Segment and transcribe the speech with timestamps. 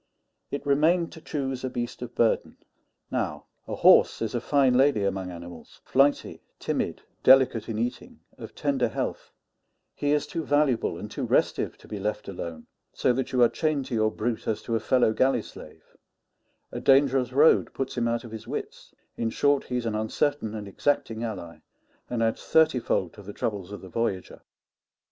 [0.49, 2.57] It remained to choose a beast of burden.
[3.11, 8.55] Now, a horse is a fine lady among animals flighty, timid, delicate in eating, of
[8.55, 9.31] tender health;
[9.93, 13.47] he is too valuable and too restive to be left alone, so that you are
[13.47, 15.95] chained to your brute as to a fellow galley slave;
[16.71, 20.67] a dangerous road puts him out of his wits; in short, he's an uncertain and
[20.67, 21.59] exacting ally,
[22.09, 24.41] and adds thirty fold to the troubles of the voyager.